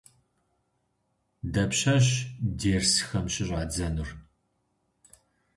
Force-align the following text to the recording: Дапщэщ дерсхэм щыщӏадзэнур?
Дапщэщ 1.53 2.07
дерсхэм 2.59 3.25
щыщӏадзэнур? 3.33 4.09